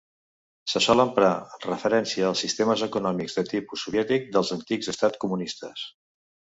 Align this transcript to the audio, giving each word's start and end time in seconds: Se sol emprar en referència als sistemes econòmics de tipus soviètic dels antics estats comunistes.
Se 0.71 0.79
sol 0.85 1.03
emprar 1.03 1.29
en 1.59 1.65
referència 1.67 2.25
als 2.31 2.43
sistemes 2.47 2.85
econòmics 2.89 3.39
de 3.41 3.47
tipus 3.53 3.87
soviètic 3.87 4.29
dels 4.35 4.55
antics 4.61 4.95
estats 4.99 5.27
comunistes. 5.27 5.91